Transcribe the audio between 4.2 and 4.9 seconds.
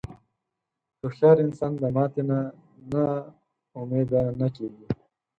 نه کېږي.